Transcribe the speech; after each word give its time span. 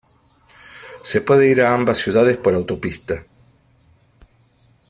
Se 1.03 1.21
puede 1.21 1.47
ir 1.47 1.61
a 1.61 1.75
ambas 1.75 1.99
ciudades 1.99 2.35
por 2.35 2.55
autopista. 2.55 3.23